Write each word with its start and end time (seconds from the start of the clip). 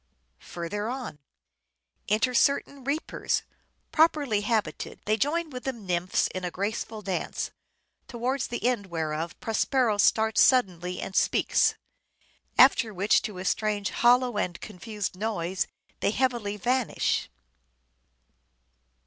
Further 0.39 0.89
on:— 0.89 1.19
"Enter 2.09 2.33
certain 2.33 2.83
reapers, 2.83 3.43
properly 3.91 4.41
habited; 4.41 4.99
they 5.05 5.15
join 5.15 5.51
with 5.51 5.63
the 5.63 5.71
Nymphs 5.71 6.25
in 6.33 6.43
a 6.43 6.49
graceful 6.49 7.03
dance; 7.03 7.51
towards 8.07 8.47
the 8.47 8.65
end 8.67 8.87
whereof 8.87 9.39
Prospero 9.39 9.99
starts 9.99 10.41
suddenly 10.41 10.99
and 10.99 11.15
speaks; 11.15 11.75
after 12.57 12.91
which 12.91 13.21
to 13.21 13.37
a 13.37 13.45
strange 13.45 13.91
hollow 13.91 14.39
and 14.39 14.59
confused 14.59 15.15
noise 15.15 15.67
they 15.99 16.09
heavily 16.09 16.57
vanish." 16.57 17.29